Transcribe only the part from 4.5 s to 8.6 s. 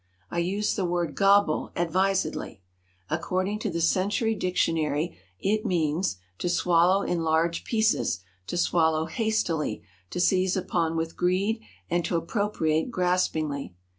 tionary, it means" to swallow in large pieces, to